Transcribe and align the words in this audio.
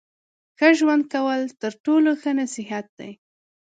ښه 0.57 0.69
ژوند 0.79 1.03
کول 1.13 1.41
تر 1.61 1.71
ټولو 1.85 2.11
ښه 2.21 2.31
نصیحت 2.41 2.85
دی. 2.99 3.11